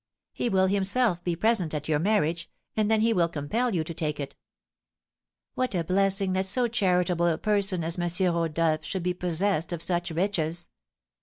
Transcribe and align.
He 0.33 0.49
will 0.49 0.65
himself 0.65 1.23
be 1.23 1.35
present 1.35 1.75
at 1.75 1.87
your 1.87 1.99
marriage, 1.99 2.49
and 2.75 2.89
then 2.89 3.01
he 3.01 3.13
will 3.13 3.29
compel 3.29 3.75
you 3.75 3.83
to 3.83 3.93
take 3.93 4.19
it.'" 4.19 4.35
"What 5.53 5.75
a 5.75 5.83
blessing 5.83 6.33
that 6.33 6.47
so 6.47 6.67
charitable 6.67 7.27
a 7.27 7.37
person 7.37 7.83
as 7.83 7.99
M. 7.99 8.33
Rodolph 8.33 8.83
should 8.83 9.03
be 9.03 9.13
possessed 9.13 9.71
of 9.71 9.83
such 9.83 10.09
riches!" 10.09 10.69